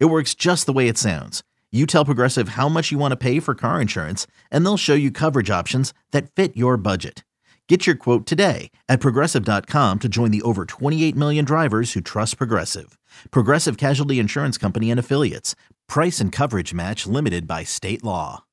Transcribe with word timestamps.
It 0.00 0.06
works 0.06 0.34
just 0.34 0.66
the 0.66 0.72
way 0.72 0.88
it 0.88 0.96
sounds. 0.96 1.42
You 1.72 1.86
tell 1.86 2.04
Progressive 2.04 2.50
how 2.50 2.68
much 2.68 2.92
you 2.92 2.98
want 2.98 3.12
to 3.12 3.16
pay 3.16 3.40
for 3.40 3.54
car 3.54 3.80
insurance, 3.80 4.28
and 4.50 4.64
they'll 4.64 4.76
show 4.76 4.94
you 4.94 5.10
coverage 5.10 5.50
options 5.50 5.92
that 6.12 6.30
fit 6.30 6.56
your 6.56 6.76
budget. 6.76 7.24
Get 7.68 7.86
your 7.86 7.96
quote 7.96 8.26
today 8.26 8.70
at 8.88 9.00
progressive.com 9.00 9.98
to 9.98 10.08
join 10.08 10.30
the 10.30 10.42
over 10.42 10.66
28 10.66 11.16
million 11.16 11.44
drivers 11.44 11.94
who 11.94 12.00
trust 12.00 12.36
Progressive. 12.38 12.96
Progressive 13.30 13.76
Casualty 13.76 14.18
Insurance 14.20 14.56
Company 14.58 14.90
and 14.90 15.00
Affiliates. 15.00 15.56
Price 15.88 16.20
and 16.20 16.30
coverage 16.30 16.72
match 16.72 17.06
limited 17.06 17.48
by 17.48 17.64
state 17.64 18.04
law. 18.04 18.44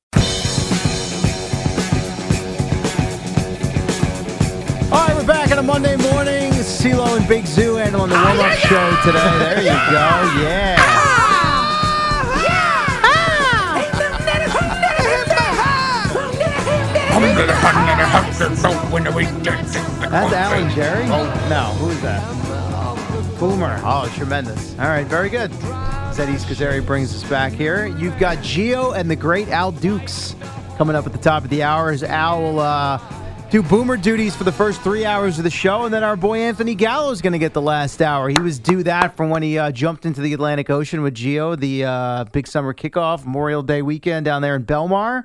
All 4.92 4.98
right, 4.98 5.16
we're 5.16 5.26
back 5.26 5.50
on 5.52 5.58
a 5.58 5.62
Monday 5.62 5.96
morning. 5.96 6.52
CeeLo 6.52 7.16
and 7.16 7.26
Big 7.28 7.46
Zoo 7.46 7.76
handling 7.76 8.10
the 8.10 8.16
warm 8.16 8.40
up 8.40 8.58
show 8.58 8.96
today. 9.04 9.38
There 9.38 9.58
you 9.58 9.68
go. 9.68 10.42
Yeah. 10.42 11.11
That's 20.12 20.30
Alan 20.34 20.70
Jerry? 20.74 21.06
No, 21.06 21.74
who 21.78 21.88
is 21.88 22.02
that? 22.02 22.20
Boomer. 23.40 23.80
Oh, 23.82 24.12
tremendous. 24.14 24.78
All 24.78 24.84
right, 24.84 25.06
very 25.06 25.30
good. 25.30 25.50
Zeddy 26.12 26.38
Scazzeri 26.38 26.84
brings 26.84 27.14
us 27.14 27.28
back 27.30 27.50
here. 27.54 27.86
You've 27.86 28.18
got 28.18 28.36
Gio 28.38 28.94
and 28.94 29.10
the 29.10 29.16
great 29.16 29.48
Al 29.48 29.72
Dukes 29.72 30.36
coming 30.76 30.94
up 30.94 31.06
at 31.06 31.12
the 31.12 31.18
top 31.18 31.44
of 31.44 31.48
the 31.48 31.62
hour 31.62 31.88
as 31.88 32.02
Al 32.02 32.42
will 32.42 32.60
uh, 32.60 33.00
do 33.48 33.62
boomer 33.62 33.96
duties 33.96 34.36
for 34.36 34.44
the 34.44 34.52
first 34.52 34.82
three 34.82 35.06
hours 35.06 35.38
of 35.38 35.44
the 35.44 35.50
show, 35.50 35.86
and 35.86 35.94
then 35.94 36.02
our 36.04 36.16
boy 36.16 36.40
Anthony 36.40 36.74
Gallo 36.74 37.10
is 37.10 37.22
going 37.22 37.32
to 37.32 37.38
get 37.38 37.54
the 37.54 37.62
last 37.62 38.02
hour. 38.02 38.28
He 38.28 38.38
was 38.38 38.58
due 38.58 38.82
that 38.82 39.16
from 39.16 39.30
when 39.30 39.42
he 39.42 39.58
uh, 39.58 39.72
jumped 39.72 40.04
into 40.04 40.20
the 40.20 40.34
Atlantic 40.34 40.68
Ocean 40.68 41.00
with 41.00 41.14
Gio, 41.14 41.58
the 41.58 41.86
uh, 41.86 42.24
big 42.24 42.46
summer 42.46 42.74
kickoff, 42.74 43.24
Memorial 43.24 43.62
Day 43.62 43.80
weekend 43.80 44.26
down 44.26 44.42
there 44.42 44.56
in 44.56 44.66
Belmar. 44.66 45.24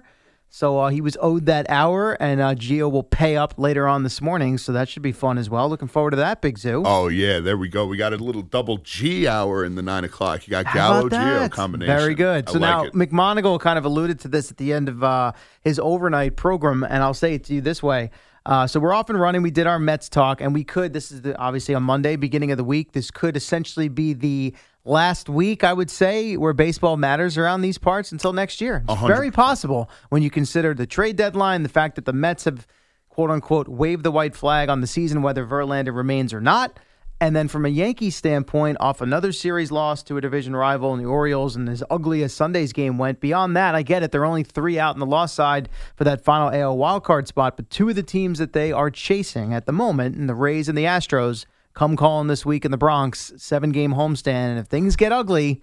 So 0.50 0.80
uh, 0.80 0.90
he 0.90 1.02
was 1.02 1.18
owed 1.20 1.46
that 1.46 1.70
hour, 1.70 2.14
and 2.22 2.40
uh, 2.40 2.56
Gio 2.56 2.90
will 2.90 3.04
pay 3.04 3.36
up 3.36 3.56
later 3.58 3.88
on 3.88 4.04
this 4.04 4.22
morning. 4.22 4.58
So 4.58 4.72
that 4.72 4.88
should 4.90 5.04
be 5.04 5.12
fun 5.12 5.38
as 5.38 5.50
well. 5.50 5.68
Looking 5.70 5.90
forward 5.90 6.12
to 6.12 6.18
that, 6.18 6.42
Big 6.42 6.58
Zoo. 6.58 6.84
Oh 6.86 7.10
yeah, 7.10 7.40
there 7.40 7.58
we 7.58 7.68
go. 7.68 7.86
We 7.86 7.98
got 7.98 8.14
a 8.14 8.18
little 8.18 8.42
double 8.42 8.78
G 8.78 9.28
hour 9.28 9.66
in 9.66 9.76
the 9.76 9.82
nine 9.82 10.04
o'clock. 10.04 10.48
You 10.48 10.52
got 10.52 10.74
Gallo 10.74 11.10
Gio 11.10 11.52
combination. 11.52 11.96
Very 11.96 12.16
good. 12.16 12.48
I 12.48 12.52
So 12.52 12.60
like 12.60 12.62
now 12.70 12.84
it. 12.86 12.94
McMonigal 12.94 13.60
kind 13.60 13.78
of 13.78 13.86
alluded 13.86 14.20
to 14.22 14.30
this 14.30 14.50
at 14.50 14.58
the 14.58 14.74
end 14.74 14.88
of 14.90 15.04
uh, 15.04 15.34
his 15.64 15.80
overnight 15.80 16.38
program, 16.38 16.84
and 16.84 17.04
I'll 17.04 17.14
say 17.14 17.34
it 17.36 17.44
to 17.46 17.54
you 17.54 17.62
this 17.62 17.84
way. 17.84 18.10
Uh, 18.46 18.66
so 18.66 18.80
we're 18.80 18.94
off 18.94 19.10
and 19.10 19.20
running. 19.20 19.42
We 19.42 19.52
did 19.52 19.68
our 19.68 19.78
Mets 19.78 20.08
talk, 20.08 20.40
and 20.40 20.54
we 20.54 20.64
could. 20.64 20.94
This 20.94 21.12
is 21.12 21.22
the, 21.22 21.38
obviously 21.38 21.76
on 21.76 21.84
Monday, 21.84 22.16
beginning 22.16 22.50
of 22.52 22.58
the 22.58 22.64
week. 22.64 22.94
This 22.94 23.12
could 23.12 23.36
essentially 23.36 23.90
be 23.90 24.14
the 24.14 24.56
last 24.88 25.30
week, 25.30 25.64
I 25.64 25.74
would 25.74 25.92
say, 25.92 26.38
where 26.38 26.54
baseball 26.54 26.98
matters 26.98 27.38
around 27.38 27.62
these 27.62 27.78
parts 27.78 28.12
until 28.12 28.34
next 28.34 28.62
year. 28.62 28.84
It's 28.88 29.00
hundred- 29.00 29.14
very 29.14 29.32
possible 29.32 29.90
when 30.10 30.22
you 30.24 30.30
consider 30.30 30.74
the 30.74 30.88
trade 30.88 31.16
deadline, 31.16 31.64
the 31.64 31.70
fact 31.70 31.96
that 31.96 32.06
the 32.06 32.14
Mets 32.14 32.46
have 32.46 32.66
quote 33.10 33.30
unquote 33.32 33.68
waved 33.68 34.04
the 34.04 34.12
white 34.12 34.36
flag 34.36 34.70
on 34.70 34.82
the 34.82 34.88
season, 34.88 35.22
whether 35.22 35.46
Verlander 35.46 35.96
remains 35.96 36.34
or 36.34 36.42
not. 36.42 36.80
And 37.20 37.36
then 37.36 37.48
from 37.48 37.66
a 37.66 37.70
Yankee 37.70 38.12
standpoint, 38.12 38.78
off 38.80 39.02
another 39.02 39.32
series 39.32 39.72
loss 39.72 40.04
to 40.04 40.18
a 40.18 40.22
division 40.22 40.56
rival 40.56 40.94
in 40.94 41.00
the 41.00 41.10
Orioles, 41.10 41.56
and 41.56 41.68
as 41.68 41.84
ugly 41.90 42.22
as 42.22 42.32
Sunday's 42.32 42.74
game 42.74 43.00
went, 43.00 43.20
beyond 43.20 43.58
that, 43.58 43.74
I 43.74 43.82
get 43.82 44.04
it. 44.04 44.12
They're 44.12 44.24
only 44.24 44.44
three 44.44 44.78
out 44.78 44.96
in 44.96 45.00
the 45.00 45.06
loss 45.08 45.34
side 45.34 45.68
for 45.96 46.04
that 46.04 46.24
final 46.24 46.52
AL 46.52 46.78
wildcard 46.78 47.26
spot. 47.26 47.56
But 47.58 47.72
two 47.72 47.90
of 47.90 47.96
the 47.96 48.04
teams 48.04 48.38
that 48.38 48.54
they 48.54 48.72
are 48.72 48.92
chasing 48.92 49.52
at 49.52 49.66
the 49.66 49.72
moment, 49.72 50.16
and 50.16 50.30
the 50.30 50.36
Rays 50.36 50.70
and 50.70 50.78
the 50.78 50.84
Astros, 50.84 51.48
come 51.78 51.96
calling 51.96 52.28
this 52.28 52.44
week 52.44 52.66
in 52.66 52.72
the 52.72 52.78
Bronx, 52.78 53.32
seven 53.38 53.72
game 53.72 53.94
homestand. 53.94 54.50
And 54.50 54.60
if 54.60 54.66
things 54.66 54.96
get 54.96 55.12
ugly, 55.12 55.62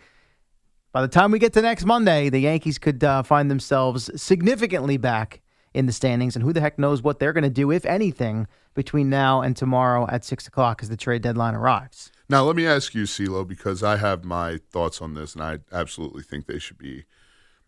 by 0.93 1.03
the 1.03 1.09
time 1.09 1.33
we 1.33 1.41
get 1.41 1.53
to 1.55 1.61
next 1.61 1.85
Monday, 1.85 2.29
the 2.29 2.39
Yankees 2.39 2.79
could 2.79 3.03
uh, 3.03 3.25
find 3.25 3.51
themselves 3.51 4.09
significantly 4.15 4.97
back 4.97 5.43
in 5.75 5.87
the 5.87 5.93
standings. 5.93 6.37
And 6.37 6.45
who 6.45 6.53
the 6.53 6.61
heck 6.61 6.79
knows 6.79 7.03
what 7.03 7.19
they're 7.19 7.33
going 7.33 7.43
to 7.43 7.51
do, 7.51 7.73
if 7.73 7.85
anything, 7.85 8.47
between 8.75 9.11
now 9.11 9.41
and 9.41 9.57
tomorrow 9.57 10.07
at 10.09 10.25
6 10.25 10.47
o'clock 10.47 10.85
as 10.85 10.89
the 10.89 10.97
trade 10.97 11.23
deadline 11.23 11.57
arrives. 11.57 12.13
Now 12.29 12.45
let 12.45 12.55
me 12.55 12.65
ask 12.65 12.95
you, 12.95 13.03
CeeLo, 13.03 13.47
because 13.47 13.83
I 13.83 13.97
have 13.97 14.25
my 14.25 14.59
thoughts 14.71 15.03
on 15.03 15.15
this, 15.15 15.35
and 15.35 15.43
I 15.43 15.59
absolutely 15.73 16.23
think 16.23 16.47
they 16.47 16.61
should 16.61 16.79
be 16.79 17.07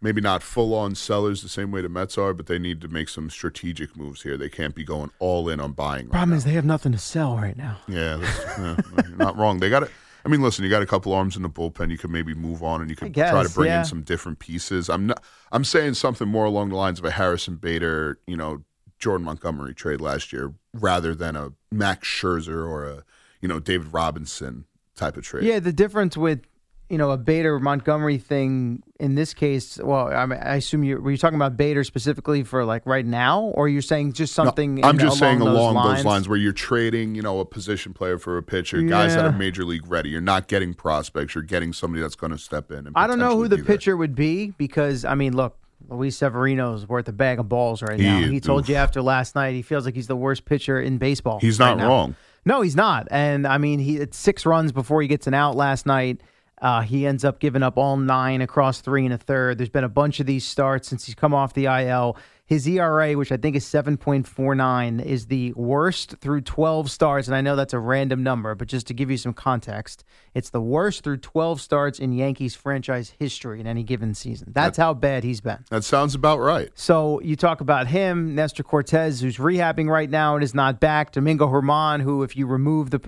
maybe 0.01 0.21
not 0.21 0.43
full 0.43 0.75
on 0.75 0.95
sellers 0.95 1.43
the 1.43 1.49
same 1.49 1.71
way 1.71 1.81
the 1.81 1.89
Mets 1.89 2.19
are, 2.19 2.34
but 2.34 2.47
they 2.47 2.59
need 2.59 2.81
to 2.83 2.89
make 2.89 3.09
some 3.09 3.31
strategic 3.31 3.97
moves 3.97 4.23
here. 4.23 4.37
They 4.37 4.49
can't 4.49 4.75
be 4.75 4.84
going 4.84 5.11
all 5.19 5.49
in 5.49 5.61
on 5.61 5.73
buying. 5.73 6.07
Right 6.07 6.12
Problem 6.12 6.31
now. 6.31 6.37
is, 6.37 6.45
they 6.45 6.53
have 6.53 6.65
nothing 6.65 6.93
to 6.93 6.99
sell 6.99 7.37
right 7.37 7.57
now. 7.57 7.79
Yeah, 7.89 8.17
that's, 8.17 8.59
yeah, 8.59 8.77
you're 9.09 9.17
not 9.17 9.37
wrong. 9.37 9.61
They 9.61 9.71
got 9.71 9.84
it. 9.84 9.91
I 10.25 10.29
mean, 10.29 10.43
listen, 10.43 10.65
you 10.65 10.71
got 10.71 10.83
a 10.83 10.87
couple 10.87 11.12
arms 11.12 11.37
in 11.37 11.43
the 11.43 11.49
bullpen. 11.49 11.89
You 11.91 11.99
could 11.99 12.11
maybe 12.11 12.34
move 12.34 12.62
on, 12.62 12.81
and 12.81 12.91
you 12.91 12.97
could 12.97 13.15
try 13.15 13.45
to 13.45 13.49
bring 13.49 13.69
yeah. 13.69 13.81
in 13.81 13.84
some 13.84 14.03
different 14.03 14.41
pieces. 14.41 14.91
I'm 14.91 15.07
not. 15.07 15.23
I'm 15.53 15.62
saying 15.62 15.95
something 15.95 16.27
more 16.27 16.45
along 16.45 16.71
the 16.71 16.77
lines 16.77 16.99
of 16.99 17.05
a 17.05 17.13
Harrison 17.13 17.57
Bader, 17.57 18.19
you 18.27 18.37
know, 18.37 18.65
Jordan 18.99 19.25
Montgomery 19.25 19.73
trade 19.73 20.01
last 20.01 20.33
year, 20.33 20.53
rather 20.75 21.15
than 21.15 21.37
a 21.37 21.53
Max 21.71 22.09
Scherzer 22.09 22.69
or 22.69 22.84
a, 22.87 23.05
you 23.41 23.47
know, 23.47 23.61
David 23.61 23.93
Robertson 23.93 24.65
type 24.97 25.17
of 25.17 25.23
trade. 25.23 25.45
Yeah, 25.45 25.61
the 25.61 25.73
difference 25.73 26.17
with 26.17 26.41
you 26.88 26.98
know 26.98 27.10
a 27.10 27.16
Bader 27.16 27.58
Montgomery 27.58 28.19
thing 28.19 28.82
in 29.00 29.14
this 29.14 29.34
case. 29.34 29.78
Well, 29.82 30.08
I, 30.08 30.26
mean, 30.26 30.38
I 30.41 30.56
assume 30.56 30.84
you 30.84 31.00
were 31.00 31.10
you 31.10 31.16
talking 31.16 31.36
about 31.36 31.56
Bader 31.56 31.84
specifically 31.84 32.44
for 32.44 32.64
like 32.64 32.86
right 32.86 33.04
now, 33.04 33.42
or 33.54 33.69
you're 33.69 33.82
saying 33.82 34.12
just 34.12 34.36
No, 34.38 34.44
something. 34.44 34.84
I'm 34.84 34.97
in- 34.97 35.00
just 35.00 35.19
saying 35.19 35.41
along 35.41 35.56
along 35.56 35.74
those 35.74 35.97
those 35.98 36.04
lines 36.04 36.28
where 36.28 36.38
you're 36.38 36.52
trading, 36.52 37.14
you 37.14 37.22
know, 37.22 37.41
a 37.41 37.44
position 37.44 37.92
player 37.92 38.19
for 38.19 38.38
a 38.38 38.42
pitcher, 38.42 38.80
guys 38.82 39.14
that 39.14 39.24
are 39.24 39.32
major 39.32 39.64
league 39.64 39.86
ready. 39.86 40.10
You're 40.10 40.20
not 40.20 40.48
getting 40.48 40.74
prospects. 40.74 41.34
You're 41.34 41.44
getting 41.44 41.72
somebody 41.72 42.02
that's 42.02 42.16
going 42.16 42.32
to 42.32 42.38
step 42.38 42.70
in. 42.70 42.86
And 42.86 42.92
I 42.94 43.06
don't 43.06 43.18
know 43.18 43.36
who 43.36 43.48
the 43.48 43.56
there. 43.56 43.64
pitcher 43.64 43.97
would 43.97 44.14
be 44.14 44.53
because 44.53 45.04
I 45.04 45.14
mean, 45.14 45.34
look, 45.34 45.56
Luis 45.88 46.16
Severino's 46.16 46.88
worth 46.88 47.08
a 47.08 47.12
bag 47.12 47.38
of 47.38 47.48
balls 47.48 47.82
right 47.82 47.98
now. 47.98 48.20
He 48.20 48.41
told 48.41 48.64
oof. 48.64 48.68
you 48.68 48.76
after 48.76 49.03
last 49.03 49.34
night 49.34 49.54
he 49.54 49.62
feels 49.62 49.84
like 49.84 49.94
he's 49.94 50.08
the 50.08 50.16
worst 50.16 50.44
pitcher 50.44 50.80
in 50.80 50.98
baseball. 50.98 51.41
He's 51.41 51.58
right 51.58 51.70
not 51.70 51.78
now. 51.78 51.88
wrong. 51.88 52.16
No, 52.44 52.60
he's 52.60 52.76
not. 52.76 53.08
And 53.10 53.44
I 53.47 53.58
mean, 53.58 53.80
he 53.80 53.97
it's 53.97 54.16
six 54.16 54.47
runs 54.47 54.70
before 54.70 55.03
he 55.03 55.08
gets 55.08 55.26
an 55.26 55.34
out 55.34 55.56
last 55.56 55.84
night. 55.84 56.20
Uh, 56.61 56.81
he 56.81 57.06
ends 57.06 57.25
up 57.25 57.39
giving 57.39 57.62
up 57.62 57.77
all 57.77 57.97
nine 57.97 58.41
across 58.41 58.81
three 58.81 59.05
and 59.05 59.12
a 59.12 59.19
third. 59.19 59.59
There's 59.59 59.69
been 59.69 59.84
a 59.84 59.89
bunch 59.89 60.21
of 60.21 60.27
these 60.27 60.47
starts 60.47 60.89
since 60.89 61.06
he's 61.06 61.15
come 61.15 61.34
off 61.34 61.55
the 61.55 61.67
IL. 61.67 62.17
His 62.47 62.67
ERA, 62.69 63.15
which 63.15 63.33
I 63.33 63.37
think 63.37 63.56
is 63.56 63.65
7.49, 63.65 65.05
is 65.05 65.27
the 65.27 65.53
worst 65.55 66.19
through 66.21 66.43
12 66.43 66.89
starts. 66.89 67.27
And 67.27 67.37
I 67.37 67.41
know 67.41 67.56
that's 67.56 67.75
a 67.75 67.78
random 67.81 68.22
number, 68.22 68.55
but 68.55 68.69
just 68.69 68.87
to 68.87 68.95
give 68.95 69.11
you 69.11 69.16
some 69.16 69.34
context, 69.34 70.05
it's 70.33 70.50
the 70.50 70.61
worst 70.61 71.03
through 71.03 71.16
12 71.16 71.61
starts 71.61 71.99
in 71.99 72.12
Yankees 72.12 72.55
franchise 72.55 73.15
history 73.19 73.59
in 73.59 73.66
any 73.66 73.83
given 73.83 74.15
season. 74.15 74.53
That's 74.55 74.78
how 74.78 74.95
bad 74.95 75.25
he's 75.25 75.41
been. 75.41 75.65
That 75.71 75.83
sounds 75.83 76.15
about 76.15 76.39
right. 76.39 76.71
So 76.77 77.21
you 77.21 77.34
talk 77.34 77.61
about 77.61 77.89
him, 77.89 78.37
Nestor 78.37 78.62
Cortes, 78.62 79.21
who's 79.21 79.39
rehabbing 79.39 79.89
right 79.89 80.09
now 80.09 80.37
and 80.37 80.45
is 80.45 80.55
not 80.55 80.78
back. 80.78 81.11
Domingo 81.11 81.49
German, 81.50 82.00
who, 82.00 82.22
if 82.22 82.37
you 82.37 82.47
remove 82.47 82.91
the 82.91 83.00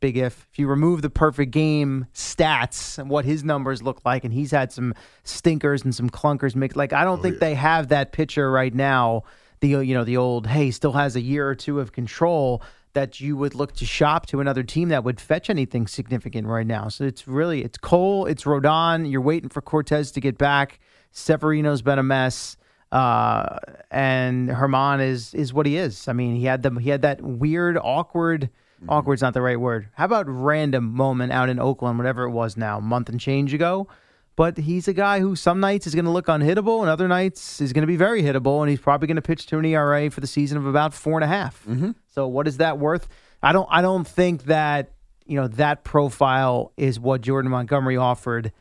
big 0.00 0.16
if, 0.16 0.46
if 0.52 0.58
you 0.58 0.68
remove 0.68 1.02
the 1.02 1.10
perfect 1.10 1.50
game 1.50 2.06
stats 2.14 2.98
and 2.98 3.10
what 3.10 3.24
his 3.24 3.44
numbers 3.44 3.82
look 3.82 4.00
like, 4.04 4.24
and 4.24 4.32
he's 4.32 4.50
had 4.50 4.72
some 4.72 4.94
stinkers 5.24 5.84
and 5.84 5.94
some 5.94 6.10
clunkers 6.10 6.54
mixed. 6.54 6.76
Like 6.76 6.92
I 6.92 7.04
don't 7.04 7.22
think 7.22 7.38
they 7.38 7.54
have 7.54 7.88
that 7.88 8.12
pitcher 8.12 8.50
right 8.50 8.74
now. 8.74 9.24
The 9.60 9.68
you 9.68 9.94
know 9.94 10.04
the 10.04 10.16
old 10.16 10.46
hey 10.46 10.70
still 10.70 10.92
has 10.92 11.16
a 11.16 11.20
year 11.20 11.48
or 11.48 11.54
two 11.54 11.80
of 11.80 11.92
control 11.92 12.62
that 12.94 13.20
you 13.20 13.36
would 13.36 13.54
look 13.54 13.72
to 13.74 13.84
shop 13.84 14.26
to 14.26 14.40
another 14.40 14.62
team 14.62 14.88
that 14.88 15.04
would 15.04 15.20
fetch 15.20 15.50
anything 15.50 15.86
significant 15.86 16.46
right 16.46 16.66
now. 16.66 16.88
So 16.88 17.04
it's 17.04 17.26
really 17.26 17.62
it's 17.64 17.78
Cole, 17.78 18.26
it's 18.26 18.44
Rodon. 18.44 19.10
You're 19.10 19.20
waiting 19.20 19.48
for 19.48 19.60
Cortes 19.60 20.12
to 20.12 20.20
get 20.20 20.38
back. 20.38 20.80
Severino's 21.10 21.82
been 21.82 21.98
a 21.98 22.02
mess. 22.02 22.56
Uh, 22.90 23.58
and 23.90 24.48
German 24.48 25.00
is 25.00 25.34
is 25.34 25.52
what 25.52 25.66
he 25.66 25.76
is. 25.76 26.08
I 26.08 26.12
mean, 26.14 26.36
he 26.36 26.46
had 26.46 26.62
them. 26.62 26.78
He 26.78 26.88
had 26.88 27.02
that 27.02 27.20
weird, 27.20 27.76
awkward. 27.76 28.48
Mm-hmm. 28.80 28.90
Awkward's 28.90 29.22
not 29.22 29.34
the 29.34 29.42
right 29.42 29.58
word. 29.58 29.88
How 29.94 30.04
about 30.04 30.26
random 30.28 30.92
moment 30.94 31.32
out 31.32 31.48
in 31.48 31.58
Oakland, 31.58 31.98
whatever 31.98 32.24
it 32.24 32.30
was 32.30 32.56
now, 32.56 32.80
month 32.80 33.08
and 33.08 33.18
change 33.18 33.52
ago? 33.52 33.88
But 34.36 34.56
he's 34.56 34.86
a 34.86 34.92
guy 34.92 35.18
who 35.18 35.34
some 35.34 35.58
nights 35.58 35.88
is 35.88 35.96
going 35.96 36.04
to 36.04 36.12
look 36.12 36.26
unhittable, 36.26 36.80
and 36.80 36.88
other 36.88 37.08
nights 37.08 37.60
is 37.60 37.72
going 37.72 37.82
to 37.82 37.88
be 37.88 37.96
very 37.96 38.22
hittable, 38.22 38.60
and 38.60 38.70
he's 38.70 38.78
probably 38.78 39.08
going 39.08 39.16
to 39.16 39.22
pitch 39.22 39.46
to 39.46 39.58
an 39.58 39.64
ERA 39.64 40.10
for 40.10 40.20
the 40.20 40.28
season 40.28 40.56
of 40.56 40.64
about 40.64 40.94
four 40.94 41.14
and 41.14 41.24
a 41.24 41.28
half. 41.28 41.64
Mm-hmm. 41.66 41.90
So 42.06 42.28
what 42.28 42.46
is 42.46 42.58
that 42.58 42.78
worth? 42.78 43.08
I 43.42 43.52
don't. 43.52 43.68
I 43.70 43.82
don't 43.82 44.06
think 44.06 44.44
that 44.44 44.92
you 45.26 45.36
know 45.36 45.48
that 45.48 45.82
profile 45.82 46.72
is 46.76 47.00
what 47.00 47.20
Jordan 47.20 47.50
Montgomery 47.50 47.96
offered 47.96 48.52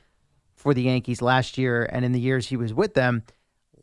for 0.55 0.73
the 0.73 0.81
Yankees 0.81 1.21
last 1.21 1.57
year 1.57 1.87
and 1.91 2.03
in 2.03 2.11
the 2.11 2.19
years 2.19 2.47
he 2.47 2.57
was 2.57 2.73
with 2.73 2.93
them. 2.93 3.23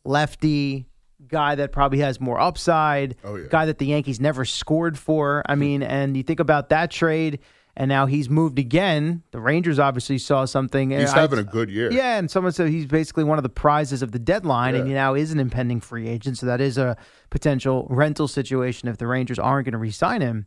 Lefty, 0.04 0.86
guy 1.28 1.54
that 1.56 1.72
probably 1.72 1.98
has 2.00 2.20
more 2.20 2.40
upside, 2.40 3.16
Oh, 3.24 3.36
yeah. 3.36 3.46
guy 3.50 3.66
that 3.66 3.78
the 3.78 3.86
Yankees 3.86 4.20
never 4.20 4.44
scored 4.44 4.98
for. 4.98 5.42
I 5.46 5.54
mean, 5.54 5.82
and 5.82 6.16
you 6.16 6.22
think 6.22 6.40
about 6.40 6.68
that 6.70 6.90
trade, 6.90 7.38
and 7.76 7.88
now 7.88 8.06
he's 8.06 8.30
moved 8.30 8.58
again. 8.58 9.22
The 9.32 9.40
Rangers 9.40 9.78
obviously 9.80 10.18
saw 10.18 10.44
something. 10.44 10.90
He's 10.90 11.12
I- 11.12 11.20
having 11.22 11.38
a 11.40 11.44
good 11.44 11.70
year. 11.70 11.90
yeah, 11.90 12.18
and 12.18 12.30
someone 12.30 12.52
said 12.52 12.68
he's 12.68 12.86
basically 12.86 13.24
one 13.24 13.38
of 13.38 13.42
the 13.42 13.48
prizes 13.48 14.00
of 14.02 14.12
the 14.12 14.18
deadline, 14.20 14.74
and 14.76 14.86
he 14.86 14.94
now 14.94 15.14
is 15.14 15.32
an 15.32 15.40
impending 15.40 15.80
free 15.80 16.08
agent. 16.08 16.38
So 16.38 16.46
that 16.46 16.60
is 16.60 16.78
a 16.78 16.96
potential 17.30 17.86
rental 17.90 18.28
situation 18.28 18.88
if 18.88 18.98
the 18.98 19.06
Rangers 19.06 19.38
aren't 19.38 19.64
going 19.66 19.72
to 19.72 19.78
re-sign 19.78 20.20
him. 20.20 20.46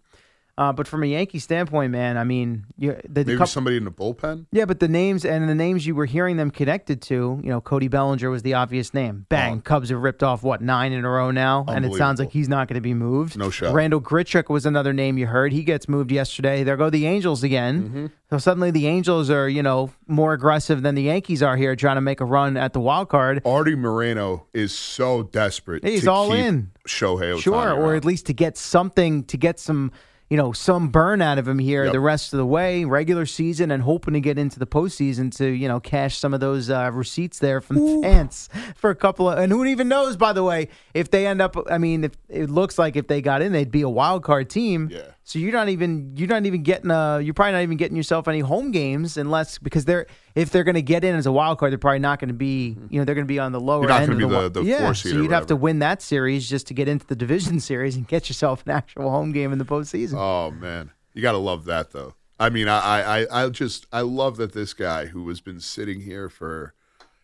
Uh, 0.58 0.74
but 0.74 0.88
from 0.88 1.04
a 1.04 1.06
Yankee 1.06 1.38
standpoint, 1.38 1.92
man, 1.92 2.18
I 2.18 2.24
mean, 2.24 2.66
you, 2.78 2.94
the, 3.08 3.24
Maybe 3.24 3.38
coup- 3.38 3.46
somebody 3.46 3.78
in 3.78 3.84
the 3.86 3.92
bullpen. 3.92 4.48
yeah, 4.52 4.66
but 4.66 4.80
the 4.80 4.88
names 4.88 5.24
and 5.24 5.48
the 5.48 5.54
names 5.54 5.86
you 5.86 5.94
were 5.94 6.06
hearing 6.08 6.38
them 6.38 6.50
connected 6.50 7.00
to, 7.04 7.40
you 7.44 7.50
know, 7.50 7.62
Cody 7.62 7.88
Bellinger 7.88 8.30
was 8.32 8.42
the 8.42 8.56
obvious 8.56 8.92
name. 8.94 9.28
Bang, 9.30 9.58
Oh. 9.60 9.62
Cubs 9.62 9.90
have 9.90 10.00
ripped 10.02 10.24
off 10.24 10.42
what 10.42 10.62
nine 10.62 10.94
in 10.94 11.06
a 11.06 11.10
row 11.10 11.30
now, 11.30 11.64
and 11.68 11.86
it 11.86 11.94
sounds 11.94 12.20
like 12.20 12.32
he's 12.32 12.50
not 12.50 12.68
going 12.68 12.74
to 12.76 12.82
be 12.82 12.96
moved. 12.96 13.38
No 13.38 13.52
shot. 13.52 13.72
Randal 13.74 14.02
Grichuk 14.02 14.50
was 14.50 14.66
another 14.66 14.94
name 14.94 15.18
you 15.20 15.28
heard. 15.28 15.54
He 15.54 15.64
gets 15.64 15.88
moved 15.88 16.12
yesterday. 16.12 16.64
There 16.64 16.76
go 16.76 16.90
the 16.90 17.06
Angels 17.06 17.44
again. 17.44 17.84
Mm-hmm. 17.84 18.06
So 18.32 18.40
suddenly 18.40 18.72
the 18.72 18.88
Angels 18.88 19.30
are, 19.30 19.48
you 19.48 19.62
know, 19.62 19.92
more 20.08 20.34
aggressive 20.34 20.82
than 20.82 20.96
the 20.96 21.04
Yankees 21.04 21.44
are 21.44 21.56
here, 21.56 21.76
trying 21.76 21.96
to 21.98 22.02
make 22.02 22.20
a 22.20 22.26
run 22.26 22.58
at 22.58 22.74
the 22.74 22.80
wild 22.80 23.10
card. 23.10 23.42
Arte 23.46 23.76
Moreno 23.76 24.48
is 24.54 24.76
so 24.78 25.22
desperate. 25.24 25.84
He's 25.86 26.04
to 26.06 26.12
all 26.12 26.34
in. 26.34 26.72
Shohei 26.88 27.36
Ohtani 27.36 27.42
Sure, 27.42 27.74
or 27.74 27.94
at 27.96 28.04
least 28.06 28.26
to 28.26 28.34
get 28.34 28.58
something, 28.58 29.24
to 29.26 29.38
get 29.38 29.60
some, 29.60 29.92
you 30.30 30.36
know, 30.38 30.52
some 30.52 30.90
burn 30.90 31.22
out 31.22 31.38
of 31.38 31.48
him 31.48 31.60
here 31.60 31.86
Yep. 31.86 31.94
the 31.94 32.00
rest 32.00 32.34
of 32.34 32.38
the 32.38 32.46
way, 32.46 32.84
regular 32.86 33.26
season, 33.26 33.72
and 33.72 33.84
hoping 33.84 34.14
to 34.14 34.20
get 34.20 34.38
into 34.38 34.60
the 34.60 34.68
postseason 34.68 35.34
to, 35.38 35.46
you 35.48 35.68
know, 35.68 35.80
cash 35.80 36.18
some 36.18 36.34
of 36.34 36.40
those 36.40 36.70
uh, 36.70 36.90
receipts 36.94 37.40
there 37.40 37.62
from 37.62 37.78
the 37.78 38.02
fans 38.02 38.50
for 38.76 38.90
a 38.90 38.96
couple 38.96 39.30
of. 39.30 39.40
And 39.40 39.52
who 39.52 39.64
even 39.66 39.88
knows, 39.88 40.18
by 40.18 40.34
the 40.34 40.44
way, 40.44 40.68
if 40.94 41.12
they 41.12 41.26
end 41.28 41.42
up? 41.42 41.56
I 41.70 41.78
mean, 41.78 42.04
if 42.04 42.12
it 42.30 42.50
looks 42.50 42.78
like 42.78 42.96
if 42.96 43.08
they 43.08 43.22
got 43.22 43.42
in, 43.42 43.52
they'd 43.54 43.72
be 43.72 43.82
a 43.82 43.90
wild 43.90 44.24
card 44.24 44.50
team. 44.50 44.90
Yeah. 44.92 45.02
So 45.28 45.40
you're 45.40 45.52
not 45.52 45.68
even 45.68 46.14
you're 46.16 46.30
not 46.30 46.46
even 46.46 46.64
getting 46.64 46.90
uh 46.90 47.18
you're 47.18 47.34
probably 47.34 47.52
not 47.52 47.62
even 47.62 47.76
getting 47.76 47.98
yourself 47.98 48.30
any 48.30 48.40
home 48.40 48.72
games 48.72 49.18
unless 49.18 49.58
because 49.58 49.84
they're 49.84 50.08
if 50.36 50.52
they're 50.52 50.64
going 50.64 50.76
to 50.76 50.82
get 50.82 51.04
in 51.04 51.16
as 51.16 51.26
a 51.26 51.34
wild 51.34 51.58
card 51.58 51.74
they're 51.74 51.78
probably 51.78 52.00
not 52.00 52.18
going 52.20 52.30
to 52.30 52.34
be 52.34 52.78
you 52.90 52.98
know 52.98 53.04
they're 53.04 53.14
going 53.14 53.28
to 53.28 53.34
be 53.34 53.38
on 53.38 53.52
the 53.52 53.60
lower 53.60 53.82
You're 53.82 53.90
not 53.90 54.04
end 54.04 54.22
of 54.24 54.30
the, 54.30 54.50
the- 54.50 54.62
the 54.62 54.64
yeah 54.64 54.94
so 54.94 55.10
you'd 55.10 55.32
have 55.32 55.48
to 55.48 55.58
win 55.58 55.80
that 55.80 56.02
series 56.02 56.48
just 56.50 56.66
to 56.68 56.74
get 56.74 56.88
into 56.88 57.06
the 57.06 57.16
division 57.26 57.60
series 57.60 57.98
and 57.98 58.08
get 58.08 58.30
yourself 58.30 58.64
an 58.66 58.72
actual 58.72 59.10
home 59.12 59.34
game 59.34 59.52
in 59.52 59.60
the 59.60 59.66
postseason. 59.66 60.14
Oh 60.18 60.50
man, 60.52 60.92
you 61.14 61.22
gotta 61.22 61.38
love 61.40 61.66
that 61.66 61.92
though. 61.92 62.14
I 62.40 62.50
mean, 62.50 62.70
I, 62.70 62.80
I, 62.80 63.20
I- 63.26 63.44
I 63.46 63.50
just, 63.50 63.86
I 63.92 64.02
love 64.02 64.38
that 64.38 64.54
this 64.54 64.74
guy 64.74 65.08
who 65.08 65.28
has 65.28 65.42
been 65.42 65.60
sitting 65.60 66.00
here 66.02 66.30
for 66.30 66.74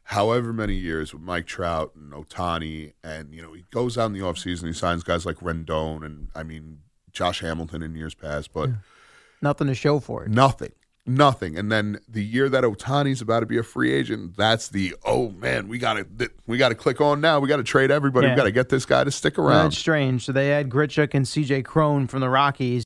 however 0.07 0.51
many 0.51 0.75
years 0.75 1.13
with 1.13 1.21
Mike 1.21 1.45
Trout 1.45 1.93
and 1.95 2.11
Ohtani, 2.11 2.93
and 3.01 3.33
you 3.33 3.41
know, 3.41 3.53
he 3.53 3.63
goes 3.71 3.97
out 3.97 4.07
in 4.07 4.13
the 4.13 4.19
offseason, 4.19 4.65
he 4.67 4.73
signs 4.73 5.03
guys 5.03 5.25
like 5.25 5.37
Rendon 5.37 6.03
and 6.05 6.27
I 6.35 6.43
mean 6.43 6.79
Josh 7.13 7.39
Hamilton 7.41 7.81
in 7.83 7.95
years 7.95 8.13
past, 8.15 8.51
but 8.53 8.69
Nothing 9.41 9.67
to 9.67 9.75
show 9.75 9.99
for 9.99 10.23
it. 10.25 10.31
nothing. 10.31 10.71
Nothing, 11.05 11.57
and 11.57 11.69
then 11.69 11.99
the 12.07 12.23
year 12.23 12.47
that 12.47 12.63
Ohtani's 12.63 13.19
about 13.21 13.41
to 13.41 13.45
be 13.45 13.57
a 13.57 13.63
free 13.63 13.91
agent, 13.91 14.37
that's 14.37 14.69
the 14.69 14.95
oh 15.03 15.31
man, 15.31 15.67
we 15.67 15.77
gotta 15.77 16.05
th- 16.05 16.31
we 16.47 16.57
gotta 16.57 16.75
click 16.75 17.01
on 17.01 17.19
now. 17.19 17.41
We 17.41 17.49
gotta 17.49 17.61
trade 17.61 17.91
everybody. 17.91 18.27
Yeah. 18.27 18.33
We 18.35 18.37
gotta 18.37 18.51
get 18.51 18.69
this 18.69 18.85
guy 18.85 19.03
to 19.03 19.11
stick 19.11 19.37
around. 19.37 19.65
That's 19.65 19.77
strange. 19.77 20.23
So 20.23 20.31
they 20.31 20.47
had 20.47 20.69
Grichuk 20.69 21.13
and 21.13 21.25
CJ 21.25 21.65
Cron 21.65 22.07
from 22.07 22.21
the 22.21 22.29
Rockies. 22.29 22.85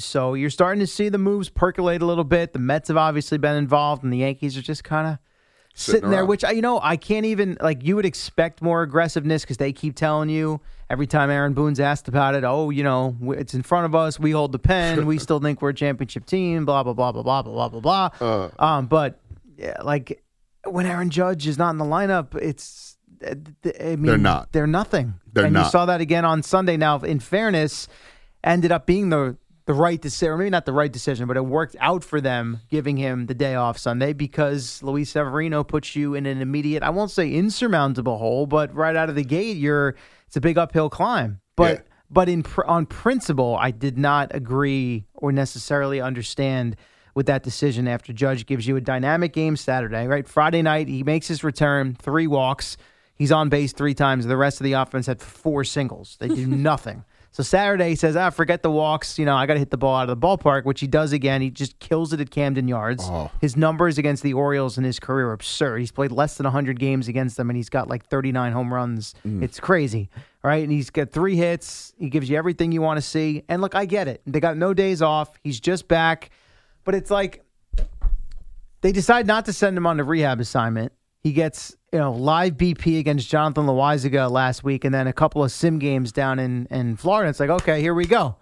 So 0.00 0.34
you're 0.34 0.50
starting 0.50 0.78
to 0.80 0.86
see 0.86 1.08
the 1.08 1.18
moves 1.18 1.48
percolate 1.48 2.02
a 2.02 2.06
little 2.06 2.22
bit. 2.24 2.52
The 2.52 2.60
Mets 2.60 2.86
have 2.88 2.96
obviously 2.96 3.36
been 3.36 3.56
involved, 3.56 4.04
and 4.04 4.12
the 4.12 4.18
Yankees 4.18 4.56
are 4.56 4.62
just 4.62 4.84
kind 4.84 5.08
of 5.08 5.18
sitting, 5.74 5.96
Sitting 6.02 6.10
there. 6.10 6.24
Which 6.24 6.44
I- 6.44 6.52
you 6.52 6.62
know, 6.62 6.78
I 6.80 6.96
can't 6.96 7.26
even 7.26 7.56
like. 7.60 7.82
You 7.84 7.96
would 7.96 8.06
expect 8.06 8.62
more 8.62 8.82
aggressiveness 8.82 9.42
because 9.42 9.56
they 9.56 9.72
keep 9.72 9.96
telling 9.96 10.28
you 10.28 10.60
every 10.88 11.08
time 11.08 11.30
Aaron 11.30 11.52
Boone's 11.52 11.80
asked 11.80 12.06
about 12.06 12.36
it. 12.36 12.44
Oh, 12.44 12.70
you 12.70 12.84
know, 12.84 13.16
it's 13.36 13.54
in 13.54 13.62
front 13.62 13.86
of 13.86 13.94
us. 13.96 14.20
We 14.20 14.30
hold 14.30 14.52
the 14.52 14.60
pen. 14.60 15.04
we 15.04 15.18
still 15.18 15.40
think 15.40 15.60
we're 15.60 15.70
a 15.70 15.74
championship 15.74 16.26
team. 16.26 16.64
Blah 16.64 16.84
blah 16.84 16.92
blah 16.92 17.10
blah 17.10 17.22
blah 17.22 17.42
blah 17.42 17.68
blah 17.68 17.80
blah 17.80 18.10
blah. 18.20 18.50
Uh. 18.60 18.64
um, 18.64 18.86
but 18.86 19.18
yeah, 19.56 19.82
like 19.82 20.22
when 20.64 20.86
Aaron 20.86 21.10
Judge 21.10 21.48
is 21.48 21.58
not 21.58 21.70
in 21.70 21.78
the 21.78 21.84
lineup, 21.84 22.36
it's. 22.36 22.96
uh, 23.26 23.34
I 23.80 23.96
mean, 23.96 24.02
They're 24.02 24.16
not. 24.16 24.52
They're 24.52 24.68
nothing. 24.68 25.14
They're 25.32 25.46
and 25.46 25.56
you 25.56 25.64
saw 25.64 25.86
that 25.86 26.00
again 26.00 26.24
on 26.24 26.44
Sunday. 26.44 26.76
Now, 26.76 27.00
in 27.00 27.18
fairness, 27.18 27.88
ended 28.44 28.70
up 28.70 28.86
being 28.86 29.08
the 29.08 29.36
the 29.68 29.74
right 29.74 30.00
decision, 30.00 30.32
or 30.32 30.38
maybe 30.38 30.48
not 30.48 30.64
the 30.64 30.72
right 30.72 30.90
decision, 30.90 31.26
but 31.28 31.36
it 31.36 31.44
worked 31.44 31.76
out 31.78 32.02
for 32.02 32.22
them 32.22 32.60
giving 32.70 32.96
him 32.96 33.26
the 33.26 33.34
day 33.34 33.54
off 33.54 33.76
Sunday 33.76 34.14
because 34.14 34.82
Luis 34.82 35.10
Severino 35.10 35.62
puts 35.62 35.94
you 35.94 36.14
in 36.14 36.24
an 36.24 36.40
immediate, 36.40 36.82
I 36.82 36.88
won't 36.88 37.10
say 37.10 37.30
insurmountable 37.30 38.16
hole, 38.16 38.46
but 38.46 38.74
right 38.74 38.96
out 38.96 39.10
of 39.10 39.14
the 39.14 39.22
gate, 39.24 39.58
you're 39.58 39.94
it's 40.26 40.36
a 40.36 40.40
big 40.40 40.56
uphill 40.56 40.88
climb. 40.88 41.40
But 41.54 41.70
Yeah. 41.74 41.80
but 42.10 42.30
in 42.30 42.42
pr- 42.44 42.64
on 42.64 42.86
principle, 42.86 43.58
I 43.60 43.70
did 43.70 43.98
not 43.98 44.34
agree 44.34 45.04
or 45.12 45.32
necessarily 45.32 46.00
understand 46.00 46.74
with 47.14 47.26
that 47.26 47.42
decision 47.42 47.86
after 47.86 48.14
Judge 48.14 48.46
gives 48.46 48.66
you 48.66 48.76
a 48.76 48.80
dynamic 48.80 49.34
game 49.34 49.54
Saturday, 49.54 50.06
right? 50.06 50.26
Friday 50.26 50.62
night, 50.62 50.88
he 50.88 51.02
makes 51.02 51.28
his 51.28 51.44
return, 51.44 51.94
three 51.94 52.26
walks. 52.26 52.78
He's 53.16 53.32
on 53.32 53.50
base 53.50 53.74
three 53.74 53.92
times. 53.94 54.24
The 54.24 54.36
rest 54.38 54.60
of 54.60 54.64
the 54.64 54.72
offense 54.72 55.06
had 55.08 55.20
four 55.20 55.62
singles. 55.64 56.16
They 56.20 56.28
do 56.28 56.46
nothing. 56.72 57.04
So 57.38 57.44
Saturday, 57.44 57.90
he 57.90 57.94
says, 57.94 58.16
ah, 58.16 58.30
forget 58.30 58.64
the 58.64 58.70
walks. 58.70 59.16
You 59.16 59.24
know, 59.24 59.36
I 59.36 59.46
got 59.46 59.52
to 59.52 59.60
hit 59.60 59.70
the 59.70 59.76
ball 59.76 59.94
out 59.94 60.10
of 60.10 60.20
the 60.20 60.26
ballpark, 60.26 60.64
which 60.64 60.80
he 60.80 60.88
does 60.88 61.12
again. 61.12 61.40
He 61.40 61.52
just 61.52 61.78
kills 61.78 62.12
it 62.12 62.20
at 62.20 62.32
Camden 62.32 62.66
Yards. 62.66 63.04
Oh. 63.06 63.30
His 63.40 63.56
numbers 63.56 63.96
against 63.96 64.24
the 64.24 64.34
Orioles 64.34 64.76
in 64.76 64.82
his 64.82 64.98
career 64.98 65.28
are 65.28 65.34
absurd. 65.34 65.78
He's 65.78 65.92
played 65.92 66.10
less 66.10 66.36
than 66.36 66.42
100 66.42 66.80
games 66.80 67.06
against 67.06 67.36
them, 67.36 67.48
and 67.48 67.56
he's 67.56 67.68
got 67.68 67.86
like 67.86 68.04
39 68.06 68.50
home 68.50 68.74
runs. 68.74 69.14
It's 69.24 69.60
crazy, 69.60 70.10
right? 70.42 70.64
And 70.64 70.72
he's 70.72 70.90
got 70.90 71.12
three 71.12 71.36
hits. 71.36 71.92
He 71.96 72.08
gives 72.10 72.28
you 72.28 72.36
everything 72.36 72.72
you 72.72 72.82
want 72.82 72.98
to 72.98 73.02
see. 73.02 73.44
And 73.48 73.62
look, 73.62 73.76
I 73.76 73.84
get 73.84 74.08
it. 74.08 74.20
They 74.26 74.40
got 74.40 74.56
no 74.56 74.74
days 74.74 75.00
off. 75.00 75.38
He's 75.44 75.60
just 75.60 75.86
back. 75.86 76.30
But 76.82 76.96
it's 76.96 77.10
like 77.12 77.44
they 78.80 78.90
decide 78.90 79.28
not 79.28 79.44
to 79.44 79.52
send 79.52 79.76
him 79.76 79.86
on 79.86 80.00
a 80.00 80.02
rehab 80.02 80.40
assignment. 80.40 80.90
He 81.22 81.30
gets 81.30 81.76
you 81.92 81.98
know 81.98 82.12
live 82.12 82.54
BP 82.54 82.98
against 82.98 83.28
Jonathan 83.28 83.66
Loáisiga 83.66 84.30
last 84.30 84.62
week, 84.64 84.84
and 84.84 84.94
then 84.94 85.06
a 85.06 85.12
couple 85.12 85.42
of 85.42 85.50
sim 85.50 85.78
games 85.78 86.12
down 86.12 86.38
in 86.38 86.66
in 86.70 86.96
Florida. 86.96 87.30
It's 87.30 87.40
like 87.40 87.50
okay, 87.50 87.80
here 87.80 87.94
we 87.94 88.06
go. 88.06 88.36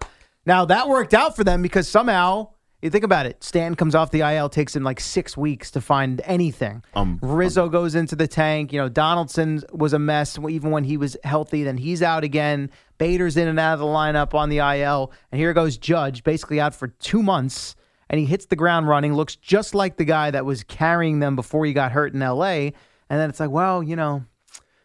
Now 0.44 0.64
that 0.64 0.88
worked 0.88 1.14
out 1.14 1.36
for 1.36 1.44
them 1.44 1.62
because 1.62 1.88
somehow 1.88 2.50
you 2.82 2.90
think 2.90 3.04
about 3.04 3.26
it. 3.26 3.42
Stan 3.42 3.74
comes 3.74 3.94
off 3.94 4.10
the 4.10 4.20
IL, 4.20 4.48
takes 4.48 4.76
him 4.76 4.82
like 4.82 5.00
six 5.00 5.36
weeks 5.36 5.70
to 5.72 5.80
find 5.80 6.20
anything. 6.24 6.84
Um, 6.94 7.18
Rizzo 7.22 7.68
goes 7.68 7.94
into 7.94 8.16
the 8.16 8.28
tank. 8.28 8.72
You 8.72 8.80
know 8.80 8.88
Donaldson 8.88 9.62
was 9.72 9.92
a 9.92 9.98
mess 9.98 10.38
even 10.38 10.70
when 10.70 10.84
he 10.84 10.96
was 10.96 11.16
healthy. 11.24 11.62
Then 11.62 11.78
he's 11.78 12.02
out 12.02 12.24
again. 12.24 12.70
Bader's 12.98 13.36
in 13.36 13.48
and 13.48 13.60
out 13.60 13.74
of 13.74 13.80
the 13.80 13.86
lineup 13.86 14.34
on 14.34 14.48
the 14.48 14.58
IL, 14.58 15.12
and 15.30 15.40
here 15.40 15.52
goes 15.52 15.76
Judge, 15.76 16.24
basically 16.24 16.60
out 16.60 16.74
for 16.74 16.88
two 16.88 17.22
months 17.22 17.76
and 18.08 18.20
he 18.20 18.24
hits 18.26 18.46
the 18.46 18.54
ground 18.54 18.86
running, 18.86 19.14
looks 19.14 19.34
just 19.34 19.74
like 19.74 19.96
the 19.96 20.04
guy 20.04 20.30
that 20.30 20.44
was 20.44 20.62
carrying 20.62 21.18
them 21.18 21.34
before 21.34 21.66
he 21.66 21.72
got 21.72 21.90
hurt 21.90 22.14
in 22.14 22.20
LA. 22.20 22.70
And 23.08 23.20
then 23.20 23.30
it's 23.30 23.40
like, 23.40 23.50
well, 23.50 23.82
you 23.82 23.96
know, 23.96 24.24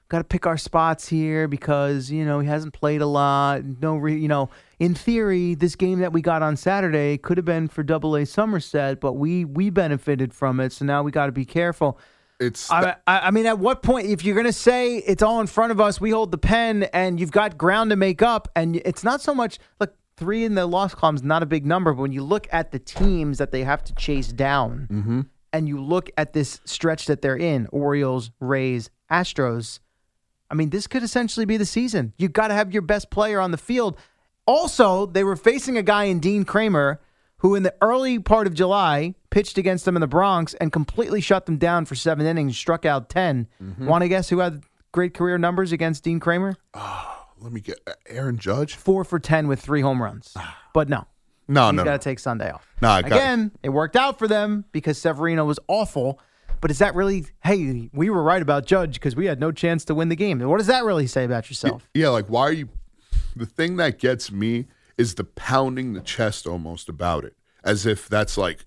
got 0.09 0.19
to 0.19 0.23
pick 0.25 0.45
our 0.45 0.57
spots 0.57 1.07
here 1.07 1.47
because, 1.47 2.11
you 2.11 2.25
know, 2.25 2.39
he 2.39 2.47
hasn't 2.47 2.73
played 2.73 3.01
a 3.01 3.05
lot. 3.05 3.63
No, 3.81 3.95
re- 3.95 4.17
you 4.17 4.27
know, 4.27 4.49
in 4.77 4.93
theory, 4.93 5.55
this 5.55 5.75
game 5.75 5.99
that 5.99 6.11
we 6.11 6.21
got 6.21 6.41
on 6.41 6.57
Saturday 6.57 7.17
could 7.17 7.37
have 7.37 7.45
been 7.45 7.67
for 7.67 7.81
Double 7.81 8.15
A 8.15 8.25
Somerset, 8.25 8.99
but 8.99 9.13
we 9.13 9.45
we 9.45 9.69
benefited 9.69 10.33
from 10.33 10.59
it. 10.59 10.73
So 10.73 10.85
now 10.85 11.01
we 11.01 11.11
got 11.11 11.27
to 11.27 11.31
be 11.31 11.45
careful. 11.45 11.97
it's 12.39 12.69
I, 12.69 12.97
I 13.07 13.19
I 13.19 13.31
mean, 13.31 13.45
at 13.45 13.57
what 13.57 13.83
point, 13.83 14.07
if 14.07 14.25
you're 14.25 14.35
going 14.35 14.45
to 14.45 14.53
say 14.53 14.97
it's 14.97 15.23
all 15.23 15.39
in 15.39 15.47
front 15.47 15.71
of 15.71 15.79
us, 15.79 16.01
we 16.01 16.11
hold 16.11 16.31
the 16.31 16.37
pen, 16.37 16.83
and 16.93 17.19
you've 17.19 17.31
got 17.31 17.57
ground 17.57 17.91
to 17.91 17.95
make 17.95 18.21
up, 18.21 18.49
and 18.55 18.75
it's 18.83 19.03
not 19.03 19.21
so 19.21 19.33
much 19.33 19.59
like 19.79 19.93
three 20.17 20.43
in 20.43 20.53
the 20.53 20.67
loss 20.67 20.93
column 20.93 21.15
is 21.15 21.23
not 21.23 21.41
a 21.41 21.47
big 21.47 21.65
number, 21.65 21.93
but 21.93 22.01
when 22.01 22.11
you 22.11 22.23
look 22.23 22.47
at 22.51 22.71
the 22.71 22.79
teams 22.79 23.39
that 23.39 23.51
they 23.51 23.63
have 23.63 23.83
to 23.85 23.95
chase 23.95 24.27
down, 24.27 24.87
mm-hmm. 24.91 25.21
And 25.53 25.67
you 25.67 25.81
look 25.81 26.09
at 26.17 26.33
this 26.33 26.61
stretch 26.65 27.07
that 27.07 27.21
they're 27.21 27.37
in, 27.37 27.67
Orioles, 27.71 28.31
Rays, 28.39 28.89
Astros. 29.11 29.79
I 30.49 30.53
mean, 30.53 30.69
this 30.69 30.87
could 30.87 31.03
essentially 31.03 31.45
be 31.45 31.57
the 31.57 31.65
season. 31.65 32.13
You've 32.17 32.33
got 32.33 32.47
to 32.49 32.53
have 32.53 32.73
your 32.73 32.81
best 32.81 33.09
player 33.09 33.39
on 33.39 33.51
the 33.51 33.57
field. 33.57 33.97
Also, 34.45 35.05
they 35.05 35.23
were 35.23 35.35
facing 35.35 35.77
a 35.77 35.83
guy 35.83 36.05
in 36.05 36.19
Dean 36.19 36.45
Kremer 36.45 37.01
who, 37.37 37.55
in 37.55 37.63
the 37.63 37.73
early 37.81 38.19
part 38.19 38.47
of 38.47 38.53
July, 38.53 39.15
pitched 39.29 39.57
against 39.57 39.85
them 39.85 39.95
in 39.95 40.01
the 40.01 40.07
Bronx 40.07 40.53
and 40.55 40.71
completely 40.71 41.21
shut 41.21 41.45
them 41.47 41.57
down 41.57 41.85
for 41.85 41.95
seven 41.95 42.25
innings, 42.25 42.57
struck 42.57 42.85
out 42.85 43.09
10. 43.09 43.47
Mm-hmm. 43.61 43.85
Want 43.87 44.03
to 44.03 44.07
guess 44.07 44.29
who 44.29 44.39
had 44.39 44.63
great 44.91 45.13
career 45.13 45.37
numbers 45.37 45.71
against 45.71 46.03
Dean 46.03 46.19
Kremer? 46.19 46.55
Let 47.39 47.51
me 47.51 47.59
get 47.59 47.79
uh, 47.87 47.93
Aaron 48.07 48.37
Judge. 48.37 48.75
Four 48.75 49.03
for 49.03 49.19
10 49.19 49.47
with 49.47 49.59
three 49.59 49.81
home 49.81 50.01
runs. 50.01 50.35
But 50.73 50.87
no, 50.87 51.07
No, 51.51 51.67
he's 51.67 51.75
no, 51.75 51.83
got 51.83 52.01
to 52.01 52.03
take 52.09 52.19
Sunday 52.19 52.49
off. 52.49 52.65
No, 52.81 52.89
I 52.89 53.01
got- 53.01 53.11
Again, 53.11 53.51
it 53.61 53.69
worked 53.69 53.95
out 53.95 54.17
for 54.17 54.27
them 54.27 54.65
because 54.71 54.97
Severino 54.97 55.45
was 55.45 55.59
awful. 55.67 56.19
But 56.61 56.69
is 56.69 56.77
that 56.77 56.93
really, 56.95 57.25
hey, 57.43 57.89
we 57.91 58.09
were 58.09 58.21
right 58.21 58.41
about 58.41 58.65
Judge 58.67 58.93
because 58.93 59.15
we 59.15 59.25
had 59.25 59.39
no 59.39 59.51
chance 59.51 59.83
to 59.85 59.95
win 59.95 60.09
the 60.09 60.15
game. 60.15 60.39
What 60.39 60.59
does 60.59 60.67
that 60.67 60.85
really 60.85 61.07
say 61.07 61.25
about 61.25 61.49
yourself? 61.49 61.89
Yeah, 61.93 62.09
like 62.09 62.27
why 62.27 62.41
are 62.43 62.53
you? 62.53 62.69
The 63.35 63.47
thing 63.47 63.77
that 63.77 63.97
gets 63.97 64.31
me 64.31 64.67
is 64.97 65.15
the 65.15 65.23
pounding 65.23 65.93
the 65.93 66.01
chest 66.01 66.45
almost 66.45 66.87
about 66.87 67.25
it, 67.25 67.35
as 67.63 67.85
if 67.87 68.07
that's 68.07 68.37
like, 68.37 68.65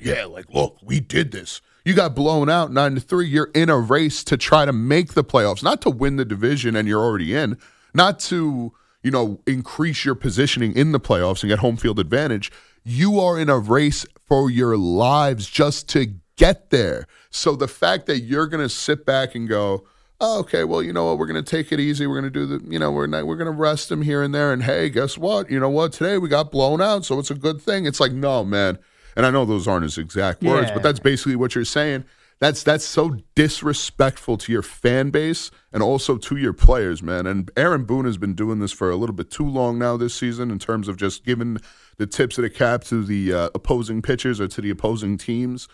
yeah, 0.00 0.24
like 0.24 0.46
look, 0.50 0.78
we 0.82 0.98
did 0.98 1.30
this. 1.30 1.60
You 1.84 1.94
got 1.94 2.16
blown 2.16 2.50
out 2.50 2.72
nine 2.72 2.96
to 2.96 3.00
three. 3.00 3.28
You're 3.28 3.50
in 3.54 3.70
a 3.70 3.78
race 3.78 4.24
to 4.24 4.36
try 4.36 4.64
to 4.64 4.72
make 4.72 5.14
the 5.14 5.22
playoffs, 5.22 5.62
not 5.62 5.80
to 5.82 5.90
win 5.90 6.16
the 6.16 6.24
division, 6.24 6.74
and 6.74 6.88
you're 6.88 7.02
already 7.02 7.32
in, 7.32 7.58
not 7.94 8.18
to 8.20 8.72
you 9.06 9.12
know 9.12 9.40
increase 9.46 10.04
your 10.04 10.16
positioning 10.16 10.74
in 10.74 10.90
the 10.90 10.98
playoffs 10.98 11.42
and 11.44 11.48
get 11.48 11.60
home 11.60 11.76
field 11.76 12.00
advantage. 12.00 12.50
You 12.82 13.20
are 13.20 13.38
in 13.38 13.48
a 13.48 13.56
race 13.58 14.04
for 14.26 14.50
your 14.50 14.76
lives 14.76 15.48
just 15.48 15.88
to 15.90 16.14
get 16.36 16.70
there. 16.70 17.06
So 17.30 17.54
the 17.54 17.68
fact 17.68 18.06
that 18.06 18.20
you're 18.20 18.48
going 18.48 18.62
to 18.62 18.68
sit 18.68 19.06
back 19.06 19.36
and 19.36 19.48
go, 19.48 19.86
oh, 20.20 20.40
okay, 20.40 20.64
well, 20.64 20.82
you 20.82 20.92
know 20.92 21.06
what? 21.06 21.18
We're 21.18 21.26
going 21.26 21.42
to 21.42 21.48
take 21.50 21.70
it 21.70 21.78
easy. 21.78 22.06
We're 22.06 22.20
going 22.20 22.32
to 22.32 22.38
do 22.40 22.46
the, 22.46 22.70
you 22.72 22.78
know, 22.80 22.90
we're 22.90 23.06
not, 23.06 23.26
we're 23.26 23.36
going 23.36 23.46
to 23.46 23.58
rest 23.58 23.92
him 23.92 24.02
here 24.02 24.22
and 24.22 24.34
there. 24.34 24.52
And 24.52 24.64
hey, 24.64 24.90
guess 24.90 25.16
what? 25.16 25.50
You 25.50 25.60
know 25.60 25.68
what? 25.70 25.92
Today 25.92 26.18
we 26.18 26.28
got 26.28 26.50
blown 26.50 26.80
out, 26.80 27.04
so 27.04 27.18
it's 27.20 27.30
a 27.30 27.34
good 27.34 27.60
thing. 27.62 27.86
It's 27.86 28.00
like, 28.00 28.12
no, 28.12 28.44
man. 28.44 28.78
And 29.14 29.24
I 29.24 29.30
know 29.30 29.44
those 29.44 29.68
aren't 29.68 29.84
his 29.84 29.98
exact 29.98 30.42
words, 30.42 30.68
Yeah. 30.68 30.74
but 30.74 30.82
that's 30.82 31.00
basically 31.00 31.36
what 31.36 31.54
you're 31.54 31.64
saying. 31.64 32.04
That's 32.38 32.62
that's 32.62 32.84
so 32.84 33.16
disrespectful 33.34 34.36
to 34.38 34.52
your 34.52 34.62
fan 34.62 35.08
base 35.08 35.50
and 35.72 35.82
also 35.82 36.18
to 36.18 36.36
your 36.36 36.52
players, 36.52 37.02
man. 37.02 37.26
And 37.26 37.50
Aaron 37.56 37.84
Boone 37.84 38.04
has 38.04 38.18
been 38.18 38.34
doing 38.34 38.58
this 38.58 38.72
for 38.72 38.90
a 38.90 38.96
little 38.96 39.14
bit 39.14 39.30
too 39.30 39.48
long 39.48 39.78
now 39.78 39.96
this 39.96 40.14
season 40.14 40.50
in 40.50 40.58
terms 40.58 40.86
of 40.86 40.98
just 40.98 41.24
giving 41.24 41.56
the 41.96 42.06
tips 42.06 42.36
of 42.36 42.42
the 42.42 42.50
cap 42.50 42.84
to 42.84 43.02
the 43.04 43.32
uh, 43.32 43.48
opposing 43.54 44.02
pitchers 44.02 44.38
or 44.38 44.48
to 44.48 44.60
the 44.60 44.68
opposing 44.68 45.16
teams. 45.16 45.66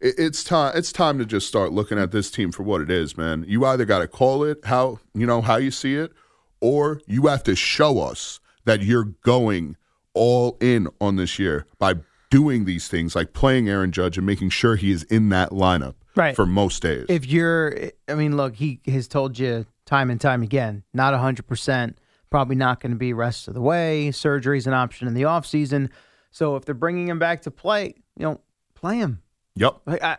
It- 0.00 0.16
it's 0.18 0.42
time 0.42 0.72
it's 0.76 0.90
time 0.90 1.16
to 1.18 1.24
just 1.24 1.46
start 1.46 1.72
looking 1.72 1.98
at 1.98 2.10
this 2.10 2.28
team 2.30 2.50
for 2.50 2.64
what 2.64 2.80
it 2.80 2.90
is 2.90 3.16
man. 3.16 3.44
You 3.46 3.64
either 3.64 3.84
got 3.84 4.00
to 4.00 4.08
call 4.08 4.42
it 4.42 4.58
how 4.64 4.98
you 5.14 5.26
know 5.26 5.42
how 5.42 5.56
you 5.56 5.70
see 5.70 5.94
it 5.94 6.12
or 6.60 7.00
you 7.06 7.28
have 7.28 7.44
to 7.44 7.54
show 7.54 8.00
us 8.00 8.40
that 8.64 8.82
you're 8.82 9.04
going 9.22 9.76
all 10.12 10.58
in 10.60 10.88
on 11.00 11.14
this 11.14 11.38
year 11.38 11.66
by 11.78 11.94
doing 12.30 12.64
these 12.64 12.88
things 12.88 13.14
like 13.14 13.32
playing 13.32 13.68
Aaron 13.68 13.92
Judge 13.92 14.16
and 14.18 14.26
making 14.26 14.50
sure 14.50 14.74
he 14.74 14.90
is 14.90 15.04
in 15.04 15.28
that 15.28 15.50
lineup 15.50 15.94
Right. 16.16 16.34
for 16.34 16.46
most 16.46 16.82
days. 16.82 17.06
If 17.08 17.26
you're 17.26 17.92
i 18.08 18.14
mean 18.14 18.36
look 18.36 18.56
he 18.56 18.80
has 18.86 19.08
told 19.08 19.38
you 19.38 19.66
time 19.86 20.10
and 20.10 20.20
time 20.20 20.42
again 20.42 20.82
not 20.92 21.14
100% 21.14 21.94
probably 22.30 22.56
not 22.56 22.80
going 22.80 22.92
to 22.92 22.98
be 22.98 23.12
rest 23.12 23.48
of 23.48 23.54
the 23.54 23.60
way. 23.60 24.10
Surgery 24.10 24.58
is 24.58 24.66
an 24.66 24.74
option 24.74 25.08
in 25.08 25.14
the 25.14 25.22
offseason 25.22 25.90
so 26.30 26.56
if 26.56 26.64
they're 26.64 26.74
bringing 26.74 27.08
him 27.08 27.18
back 27.18 27.42
to 27.42 27.50
play 27.50 27.94
you 28.16 28.24
know 28.24 28.40
play 28.74 28.98
him. 28.98 29.22
Yep 29.56 29.80
like 29.86 30.02
I, 30.02 30.18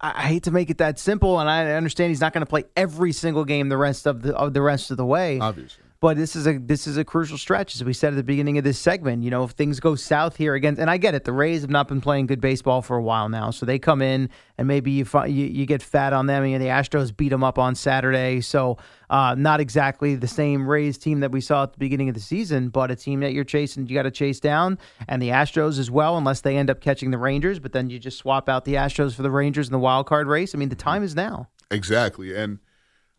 I 0.00 0.22
hate 0.22 0.42
to 0.44 0.50
make 0.50 0.68
it 0.68 0.78
that 0.78 0.98
simple, 0.98 1.40
and 1.40 1.48
I 1.48 1.72
understand 1.72 2.10
he's 2.10 2.20
not 2.20 2.34
going 2.34 2.42
to 2.42 2.50
play 2.50 2.64
every 2.76 3.12
single 3.12 3.46
game 3.46 3.70
the 3.70 3.78
rest 3.78 4.06
of 4.06 4.20
the 4.20 4.36
of 4.36 4.52
the 4.52 4.60
rest 4.60 4.90
of 4.90 4.98
the 4.98 5.06
way. 5.06 5.40
obviously 5.40 5.84
But 6.00 6.16
this 6.16 6.36
is 6.36 6.46
a 6.46 6.58
this 6.58 6.86
is 6.86 6.96
a 6.96 7.04
crucial 7.04 7.38
stretch, 7.38 7.74
as 7.74 7.82
we 7.82 7.92
said 7.92 8.12
at 8.12 8.16
the 8.16 8.22
beginning 8.22 8.58
of 8.58 8.64
this 8.64 8.78
segment. 8.78 9.22
You 9.22 9.30
know, 9.30 9.44
if 9.44 9.52
things 9.52 9.80
go 9.80 9.94
south 9.94 10.36
here 10.36 10.54
again, 10.54 10.76
and 10.78 10.90
I 10.90 10.98
get 10.98 11.14
it, 11.14 11.24
the 11.24 11.32
Rays 11.32 11.62
have 11.62 11.70
not 11.70 11.88
been 11.88 12.00
playing 12.00 12.26
good 12.26 12.40
baseball 12.40 12.82
for 12.82 12.96
a 12.96 13.02
while 13.02 13.28
now, 13.28 13.50
so 13.50 13.64
they 13.64 13.78
come 13.78 14.02
in 14.02 14.28
and 14.58 14.68
maybe 14.68 14.90
you 14.90 15.04
fi- 15.04 15.26
you, 15.26 15.46
you 15.46 15.66
get 15.66 15.82
fat 15.82 16.12
on 16.12 16.26
them. 16.26 16.44
And 16.44 16.62
the 16.62 16.68
Astros 16.68 17.16
beat 17.16 17.30
them 17.30 17.42
up 17.42 17.58
on 17.58 17.74
Saturday, 17.74 18.40
so 18.40 18.78
uh, 19.08 19.34
not 19.36 19.60
exactly 19.60 20.14
the 20.16 20.28
same 20.28 20.68
Rays 20.68 20.98
team 20.98 21.20
that 21.20 21.32
we 21.32 21.40
saw 21.40 21.62
at 21.62 21.72
the 21.72 21.78
beginning 21.78 22.08
of 22.08 22.14
the 22.14 22.20
season, 22.20 22.68
but 22.68 22.90
a 22.90 22.96
team 22.96 23.20
that 23.20 23.32
you're 23.32 23.44
chasing, 23.44 23.86
you 23.86 23.94
got 23.94 24.02
to 24.02 24.10
chase 24.10 24.40
down, 24.40 24.78
and 25.08 25.22
the 25.22 25.30
Astros 25.30 25.78
as 25.78 25.90
well, 25.90 26.18
unless 26.18 26.42
they 26.42 26.56
end 26.56 26.70
up 26.70 26.80
catching 26.80 27.10
the 27.10 27.18
Rangers. 27.18 27.58
But 27.58 27.72
then 27.72 27.88
you 27.88 27.98
just 27.98 28.18
swap 28.18 28.48
out 28.48 28.64
the 28.64 28.74
Astros 28.74 29.14
for 29.14 29.22
the 29.22 29.30
Rangers 29.30 29.68
in 29.68 29.72
the 29.72 29.78
wild 29.78 30.06
card 30.06 30.26
race. 30.26 30.54
I 30.54 30.58
mean, 30.58 30.68
the 30.68 30.76
time 30.76 31.02
is 31.02 31.14
now. 31.14 31.48
exactly 31.70 32.36
and 32.36 32.58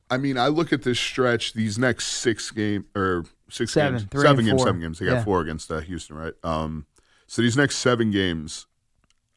I 0.10 0.18
mean, 0.18 0.38
I 0.38 0.48
look 0.48 0.72
at 0.72 0.84
this 0.84 1.00
stretch, 1.00 1.54
these 1.54 1.78
next 1.78 2.06
six 2.08 2.50
game 2.52 2.86
or 2.96 3.26
six 3.50 3.74
Seven, 3.74 4.00
games, 4.12 4.22
seven 4.24 4.46
games, 4.46 4.60
four. 4.62 4.68
seven 4.68 4.82
games. 4.82 5.00
They 5.00 5.06
got 5.06 5.14
Yeah. 5.16 5.24
four 5.24 5.42
against 5.42 5.70
uh, 5.72 5.80
Houston, 5.80 6.16
right? 6.16 6.34
Um, 6.44 6.86
so 7.28 7.42
these 7.42 7.58
next 7.58 7.78
seven 7.78 8.12
games, 8.12 8.68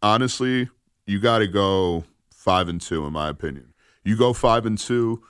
honestly, 0.03 0.69
you 1.07 1.19
got 1.21 1.39
to 1.39 1.47
go 1.49 2.05
five 2.31 2.69
and 2.69 2.81
two, 2.81 3.05
in 3.07 3.13
my 3.13 3.29
opinion. 3.29 3.73
You 4.05 4.17
go 4.17 4.33
five 4.33 4.65
and 4.67 4.79
two, 4.79 5.23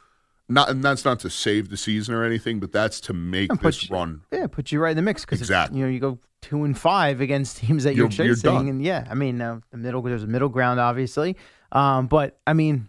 not, 0.48 0.68
and 0.68 0.82
that's 0.84 1.04
not 1.04 1.20
to 1.20 1.30
save 1.30 1.70
the 1.70 1.76
season 1.76 2.14
or 2.14 2.24
anything, 2.24 2.60
but 2.60 2.72
that's 2.72 3.00
to 3.02 3.12
make 3.12 3.50
And 3.50 3.60
this 3.60 3.88
you- 3.88 3.94
run. 3.94 4.22
Yeah, 4.32 4.46
put 4.46 4.70
you 4.72 4.80
right 4.80 4.90
in 4.90 4.96
the 4.96 5.02
mix 5.02 5.24
because 5.24 5.40
Exactly. 5.40 5.78
you 5.78 5.84
know 5.84 5.90
you 5.90 6.00
go 6.00 6.18
two 6.42 6.64
and 6.64 6.76
five 6.76 7.20
against 7.20 7.56
teams 7.58 7.84
that 7.84 7.94
you're, 7.94 8.08
You're- 8.10 8.26
you're 8.26 8.34
chasing, 8.36 8.68
and 8.68 8.82
yeah, 8.82 9.06
I 9.10 9.14
mean 9.14 9.40
uh, 9.40 9.60
the 9.70 9.76
middle 9.78 10.02
there's 10.02 10.22
a 10.22 10.26
middle 10.26 10.48
ground 10.48 10.80
obviously, 10.80 11.36
um, 11.72 12.06
but 12.08 12.38
I 12.46 12.52
mean 12.52 12.88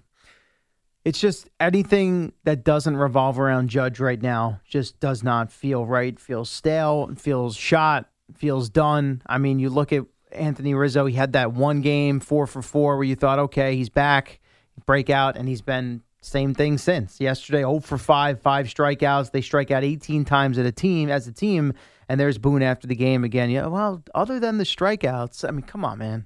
it's 1.03 1.20
just 1.20 1.50
anything 1.60 2.34
that 2.43 2.63
doesn't 2.63 2.96
revolve 2.96 3.39
around 3.39 3.70
Judge 3.70 4.00
right 4.00 4.22
now 4.22 4.60
just 4.63 5.00
does 5.00 5.24
not 5.24 5.51
feel 5.51 5.86
right. 5.86 6.20
Feels 6.20 6.50
stale, 6.50 7.10
feels 7.15 7.55
shot, 7.55 8.10
feels 8.36 8.70
done. 8.70 9.22
I 9.25 9.38
mean, 9.38 9.60
you 9.60 9.70
look 9.70 9.91
at 9.91 10.05
Anthony 10.31 10.74
Rizzo; 10.74 11.05
he 11.05 11.15
had 11.15 11.34
that 11.34 11.53
one 11.53 11.81
game 11.81 12.20
four 12.20 12.48
for 12.48 12.62
four 12.62 12.98
where 12.98 13.05
you 13.05 13.15
thought, 13.15 13.39
okay, 13.39 13.75
he's 13.75 13.89
back, 13.89 14.39
breakout, 14.86 15.38
and 15.38 15.48
he's 15.48 15.62
been 15.62 16.01
same 16.22 16.53
thing 16.53 16.77
since. 16.77 17.20
Yesterday, 17.20 17.60
0 17.60 17.79
for 17.79 17.98
5, 17.98 18.41
five 18.41 18.67
strikeouts. 18.67 19.31
They 19.31 19.41
strike 19.41 19.72
out 19.72 19.84
18 19.84 20.24
times 20.24 20.60
at 20.60 20.67
a 20.67 20.72
team 20.72 21.10
as 21.10 21.27
a 21.27 21.31
team, 21.31 21.74
and 22.08 22.20
there's 22.20 22.38
Boone 22.38 22.62
after 22.62 22.88
the 22.88 22.96
game 22.96 23.24
again. 23.24 23.50
Yeah, 23.50 23.67
well, 23.67 24.03
other 24.13 24.39
than 24.39 24.60
the 24.60 24.63
strikeouts, 24.63 25.48
I 25.48 25.51
mean, 25.51 25.63
come 25.63 25.84
on, 25.84 25.98
man. 25.98 26.25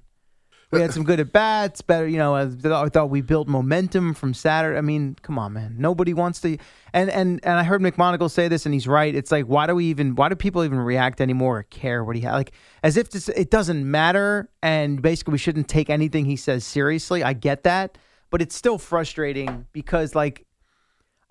We 0.72 0.80
had 0.80 0.92
some 0.92 1.04
good 1.04 1.20
at 1.20 1.32
bats, 1.32 1.80
better, 1.80 2.08
you 2.08 2.18
know. 2.18 2.34
I 2.34 2.88
thought 2.88 3.08
we 3.08 3.20
built 3.20 3.46
momentum 3.46 4.14
from 4.14 4.34
Saturday. 4.34 4.76
I 4.76 4.80
mean, 4.80 5.16
come 5.22 5.38
on, 5.38 5.52
man. 5.52 5.76
Nobody 5.78 6.12
wants 6.12 6.40
to. 6.40 6.58
And 6.92 7.08
and 7.08 7.40
and 7.44 7.58
I 7.58 7.62
heard 7.62 7.80
McMonagle 7.80 8.30
say 8.30 8.48
this, 8.48 8.66
and 8.66 8.74
he's 8.74 8.88
right. 8.88 9.14
It's 9.14 9.30
like, 9.30 9.46
why 9.46 9.66
do 9.68 9.76
we 9.76 9.86
even? 9.86 10.16
Why 10.16 10.28
do 10.28 10.34
people 10.34 10.64
even 10.64 10.78
react 10.78 11.20
anymore 11.20 11.60
or 11.60 11.62
care 11.64 12.02
what 12.02 12.16
he 12.16 12.22
had? 12.22 12.32
Like, 12.32 12.52
as 12.82 12.96
if 12.96 13.10
this, 13.10 13.28
it 13.28 13.50
doesn't 13.50 13.88
matter, 13.88 14.50
and 14.62 15.00
basically 15.00 15.32
we 15.32 15.38
shouldn't 15.38 15.68
take 15.68 15.88
anything 15.88 16.24
he 16.24 16.36
says 16.36 16.64
seriously. 16.64 17.22
I 17.22 17.32
get 17.32 17.62
that, 17.62 17.96
but 18.30 18.42
it's 18.42 18.56
still 18.56 18.78
frustrating 18.78 19.66
because 19.72 20.16
like 20.16 20.46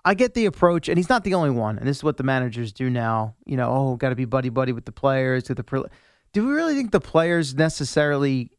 I 0.06 0.14
get 0.14 0.32
the 0.34 0.46
approach, 0.46 0.88
and 0.88 0.96
he's 0.96 1.10
not 1.10 1.24
the 1.24 1.34
only 1.34 1.50
one. 1.50 1.78
And 1.78 1.86
this 1.86 1.98
is 1.98 2.04
what 2.04 2.16
the 2.16 2.22
managers 2.22 2.72
do 2.72 2.88
now. 2.88 3.34
You 3.44 3.58
know, 3.58 3.70
oh, 3.70 3.96
got 3.96 4.10
to 4.10 4.14
be 4.14 4.24
buddy 4.24 4.48
buddy 4.48 4.72
with 4.72 4.86
the 4.86 4.92
players. 4.92 5.44
To 5.44 5.54
the 5.54 5.64
pre- 5.64 5.84
do 6.32 6.46
we 6.46 6.52
really 6.52 6.74
think 6.74 6.92
the 6.92 7.00
players 7.00 7.54
necessarily 7.54 8.50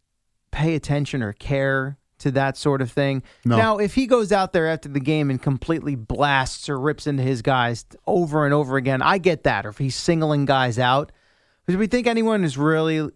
pay 0.51 0.75
attention 0.75 1.21
or 1.21 1.33
care 1.33 1.97
to 2.19 2.31
that 2.31 2.57
sort 2.57 2.81
of 2.81 2.91
thing? 2.91 3.23
No. 3.45 3.57
Now, 3.57 3.77
if 3.77 3.95
he 3.95 4.07
goes 4.07 4.31
out 4.31 4.53
there 4.53 4.67
after 4.67 4.89
the 4.89 4.99
game 4.99 5.29
and 5.29 5.41
completely 5.41 5.95
blasts 5.95 6.69
or 6.69 6.79
rips 6.79 7.07
into 7.07 7.23
his 7.23 7.41
guys 7.41 7.85
over 8.05 8.45
and 8.45 8.53
over 8.53 8.77
again, 8.77 9.01
I 9.01 9.17
get 9.17 9.43
that. 9.43 9.65
Or 9.65 9.69
if 9.69 9.77
he's 9.77 9.95
singling 9.95 10.45
guys 10.45 10.79
out, 10.79 11.11
but 11.65 11.73
do 11.73 11.77
we 11.79 11.87
think 11.87 12.07
anyone 12.07 12.43
is 12.43 12.57
really 12.57 13.09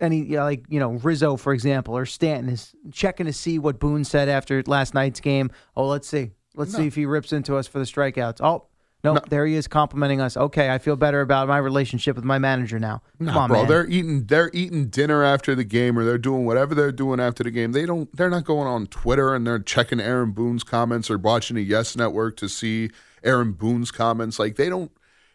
any 0.00 0.18
you 0.18 0.36
know, 0.36 0.44
like 0.44 0.64
you 0.68 0.78
know 0.78 0.90
Rizzo 0.92 1.36
for 1.36 1.52
example 1.52 1.96
or 1.96 2.06
Stanton 2.06 2.52
is 2.52 2.72
checking 2.92 3.26
to 3.26 3.32
see 3.32 3.58
what 3.58 3.80
Boone 3.80 4.04
said 4.04 4.28
after 4.28 4.62
last 4.66 4.94
night's 4.94 5.20
game. 5.20 5.50
Oh, 5.76 5.88
let's 5.88 6.06
see, 6.08 6.30
let's 6.54 6.72
see 6.72 6.86
if 6.86 6.94
he 6.94 7.04
rips 7.06 7.32
into 7.32 7.56
us 7.56 7.66
for 7.66 7.78
the 7.78 7.84
strikeouts. 7.84 8.40
Oh. 8.40 8.66
No, 9.04 9.16
there 9.28 9.46
he 9.46 9.54
is 9.54 9.68
complimenting 9.68 10.20
us. 10.20 10.36
Okay, 10.36 10.70
I 10.70 10.78
feel 10.78 10.96
better 10.96 11.20
about 11.20 11.46
my 11.46 11.58
relationship 11.58 12.16
with 12.16 12.24
my 12.24 12.38
manager 12.38 12.80
now. 12.80 13.00
Come 13.18 13.26
Nah, 13.26 13.38
on, 13.38 13.48
bro, 13.48 13.58
man. 13.60 13.68
they're 13.68 13.86
eating 13.86 14.24
they're 14.24 14.50
eating 14.52 14.88
dinner 14.88 15.22
after 15.22 15.54
the 15.54 15.62
game 15.64 15.96
or 15.98 16.04
they're 16.04 16.18
doing 16.18 16.44
whatever 16.44 16.74
they're 16.74 16.90
doing 16.90 17.20
after 17.20 17.44
the 17.44 17.52
game. 17.52 17.72
They 17.72 17.86
don't 17.86 18.14
they're 18.16 18.28
not 18.30 18.44
going 18.44 18.66
on 18.66 18.88
Twitter 18.88 19.34
and 19.34 19.46
they're 19.46 19.60
checking 19.60 20.00
Aaron 20.00 20.32
Boone's 20.32 20.64
comments 20.64 21.10
or 21.10 21.16
watching 21.18 21.56
a 21.56 21.60
Yes 21.60 21.94
Network 21.96 22.36
to 22.38 22.48
see 22.48 22.90
Aaron 23.22 23.52
Boone's 23.52 23.92
comments. 23.92 24.38
Like 24.40 24.56
they 24.56 24.68
don't 24.68 24.90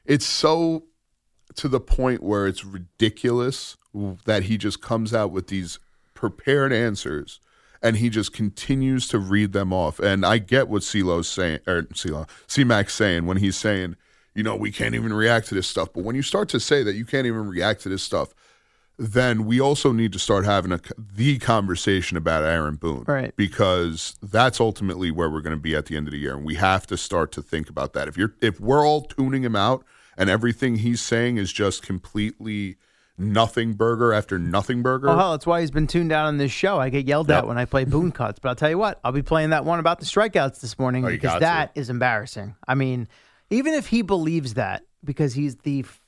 it's 0.05 0.25
so 0.25 0.83
to 1.55 1.69
the 1.69 1.79
point 1.79 2.21
where 2.21 2.47
it's 2.47 2.65
ridiculous 2.65 3.77
that 4.25 4.43
he 4.43 4.57
just 4.57 4.81
comes 4.81 5.13
out 5.13 5.31
with 5.31 5.47
these 5.47 5.79
prepared 6.15 6.73
answers 6.73 7.39
and 7.83 7.97
he 7.97 8.09
just 8.09 8.33
continues 8.33 9.07
to 9.09 9.19
read 9.19 9.51
them 9.51 9.73
off. 9.73 9.99
And 9.99 10.25
I 10.25 10.37
get 10.37 10.69
what 10.69 10.81
CeeLo's 10.81 11.27
saying, 11.27 11.59
or 11.67 11.83
CeeLo, 11.83 12.27
C-Mac's 12.47 12.95
saying 12.95 13.25
when 13.25 13.37
he's 13.37 13.57
saying, 13.57 13.97
you 14.33 14.41
know, 14.41 14.55
we 14.55 14.71
can't 14.71 14.95
even 14.95 15.13
react 15.13 15.49
to 15.49 15.55
this 15.55 15.67
stuff. 15.67 15.89
But 15.93 16.03
when 16.03 16.15
you 16.15 16.23
start 16.23 16.49
to 16.49 16.59
say 16.59 16.81
that 16.81 16.95
you 16.95 17.05
can't 17.05 17.27
even 17.27 17.47
react 17.47 17.81
to 17.81 17.89
this 17.89 18.01
stuff, 18.01 18.33
then 18.97 19.45
we 19.45 19.59
also 19.59 19.91
need 19.91 20.13
to 20.13 20.19
start 20.19 20.45
having 20.45 20.71
a, 20.71 20.79
the 20.97 21.37
conversation 21.39 22.15
about 22.15 22.43
Aaron 22.43 22.75
Boone. 22.75 23.03
Right. 23.05 23.35
Because 23.35 24.15
that's 24.23 24.59
ultimately 24.59 25.11
where 25.11 25.29
we're 25.29 25.41
going 25.41 25.55
to 25.55 25.61
be 25.61 25.75
at 25.75 25.87
the 25.87 25.97
end 25.97 26.07
of 26.07 26.13
the 26.13 26.19
year. 26.19 26.35
And 26.35 26.45
we 26.45 26.55
have 26.55 26.87
to 26.87 26.97
start 26.97 27.31
to 27.33 27.41
think 27.41 27.69
about 27.69 27.93
that. 27.93 28.07
If 28.07 28.17
you're 28.17 28.33
if 28.41 28.59
we're 28.59 28.87
all 28.87 29.01
tuning 29.01 29.43
him 29.43 29.55
out 29.55 29.83
and 30.17 30.29
everything 30.29 30.77
he's 30.77 31.01
saying 31.01 31.37
is 31.37 31.51
just 31.51 31.81
completely 31.83 32.77
nothing 33.17 33.73
burger 33.73 34.13
after 34.13 34.39
nothing 34.39 34.81
burger. 34.81 35.09
Oh, 35.09 35.15
hell, 35.17 35.31
that's 35.31 35.45
why 35.45 35.61
he's 35.61 35.71
been 35.71 35.87
tuned 35.87 36.11
out 36.11 36.25
on 36.25 36.37
this 36.37 36.51
show. 36.51 36.79
I 36.79 36.89
get 36.89 37.05
yelled 37.07 37.29
Yep. 37.29 37.37
at 37.43 37.47
when 37.47 37.57
I 37.57 37.65
play 37.65 37.85
Boone 37.85 38.11
Cuts, 38.11 38.39
but 38.39 38.49
I'll 38.49 38.55
tell 38.55 38.69
you 38.69 38.77
what, 38.77 38.99
I'll 39.03 39.11
be 39.11 39.21
playing 39.21 39.51
that 39.51 39.65
one 39.65 39.79
about 39.79 39.99
the 39.99 40.05
strikeouts 40.05 40.59
this 40.61 40.77
morning 40.79 41.05
Oh, 41.05 41.09
because 41.09 41.39
that 41.41 41.71
is 41.75 41.89
embarrassing. 41.89 42.55
I 42.67 42.75
mean, 42.75 43.07
even 43.49 43.73
if 43.75 43.87
he 43.87 44.01
believes 44.01 44.55
that, 44.55 44.83
because 45.03 45.33
he's 45.33 45.57
the 45.57 45.81
f- 45.81 46.01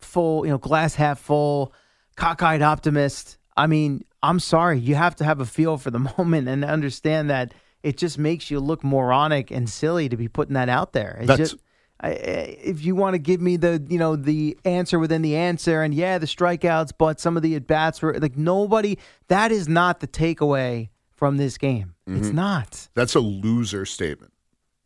full, 0.00 0.44
you 0.44 0.50
know, 0.50 0.58
glass 0.58 0.94
half 0.94 1.20
full, 1.20 1.72
cockeyed 2.16 2.62
optimist. 2.62 3.38
I 3.56 3.66
mean, 3.66 4.04
I'm 4.22 4.40
sorry, 4.40 4.78
you 4.80 4.94
have 4.96 5.14
to 5.16 5.24
have 5.24 5.40
a 5.40 5.46
feel 5.46 5.76
for 5.78 5.90
the 5.90 5.98
moment 6.18 6.48
and 6.48 6.64
understand 6.64 7.30
that 7.30 7.54
it 7.82 7.96
just 7.96 8.18
makes 8.18 8.50
you 8.50 8.60
look 8.60 8.82
moronic 8.84 9.50
and 9.50 9.68
silly 9.70 10.08
to 10.08 10.16
be 10.16 10.28
putting 10.28 10.54
that 10.54 10.68
out 10.68 10.92
there. 10.92 11.16
It's 11.20 11.28
That's- 11.28 11.50
just. 11.52 11.62
I, 12.02 12.08
if 12.12 12.82
you 12.84 12.94
want 12.96 13.12
to 13.14 13.18
give 13.18 13.40
me 13.42 13.56
the 13.58 13.84
you 13.88 13.98
know 13.98 14.16
the 14.16 14.56
answer 14.64 14.98
within 14.98 15.20
the 15.22 15.36
answer 15.36 15.82
and 15.82 15.92
yeah 15.94 16.16
the 16.18 16.26
strikeouts 16.26 16.92
but 16.96 17.20
some 17.20 17.36
of 17.36 17.42
the 17.42 17.54
at 17.56 17.66
bats 17.66 18.00
were 18.00 18.18
like 18.18 18.36
nobody 18.38 18.96
that 19.28 19.52
is 19.52 19.68
not 19.68 20.00
the 20.00 20.06
takeaway 20.08 20.88
from 21.12 21.36
this 21.36 21.58
game 21.58 21.94
Mm-hmm. 22.08 22.18
it's 22.24 22.32
not 22.32 22.88
That's 22.94 23.14
a 23.14 23.20
loser 23.20 23.84
statement. 23.86 24.32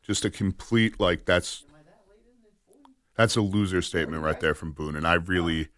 Just 0.03 0.25
a 0.27 0.31
complete 0.31 1.01
like 1.01 1.25
that's 1.25 1.65
that's 3.17 3.37
a 3.37 3.41
loser 3.41 3.81
statement 3.81 4.23
right 4.23 4.39
there 4.41 4.55
from 4.55 4.73
Boone. 4.73 4.97
And 4.97 5.07
I 5.07 5.15
really, 5.15 5.69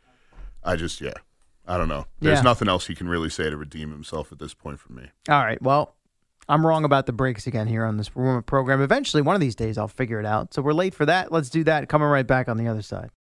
I 0.64 0.74
just 0.76 1.00
yeah, 1.00 1.12
I 1.66 1.76
don't 1.76 1.88
know. 1.88 2.06
There's 2.20 2.38
Yeah. 2.38 2.42
nothing 2.42 2.66
else 2.68 2.86
he 2.86 2.94
can 2.94 3.08
really 3.08 3.28
say 3.28 3.50
to 3.50 3.56
redeem 3.56 3.90
himself 3.90 4.32
at 4.32 4.38
this 4.38 4.54
point 4.54 4.80
for 4.80 4.92
me. 4.92 5.10
all 5.28 5.44
right 5.44 5.60
well 5.62 5.94
I'm 6.48 6.64
wrong 6.66 6.84
about 6.84 7.06
the 7.06 7.12
breaks 7.12 7.46
again 7.46 7.66
here 7.66 7.84
on 7.84 7.96
this 7.96 8.08
program. 8.08 8.80
Eventually 8.80 9.22
one 9.22 9.34
of 9.34 9.40
these 9.40 9.56
days 9.56 9.78
I'll 9.78 9.88
figure 9.88 10.20
it 10.20 10.26
out. 10.26 10.54
So 10.54 10.62
we're 10.62 10.72
late 10.72 10.94
for 10.94 11.04
that. 11.06 11.32
Let's 11.32 11.50
do 11.50 11.64
that. 11.64 11.88
Coming 11.88 12.08
right 12.08 12.26
back 12.26 12.48
on 12.48 12.56
the 12.56 12.68
other 12.68 12.82
side 12.82 13.10